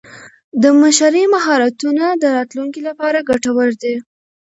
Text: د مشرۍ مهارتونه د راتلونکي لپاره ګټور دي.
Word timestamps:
د 0.63 0.63
مشرۍ 0.81 1.25
مهارتونه 1.35 2.05
د 2.21 2.23
راتلونکي 2.37 2.81
لپاره 2.87 3.25
ګټور 3.29 3.69
دي. 3.83 3.95